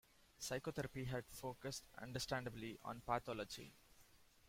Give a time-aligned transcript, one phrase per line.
[0.39, 3.71] Psychotherapy has focused, understandably, on pathology.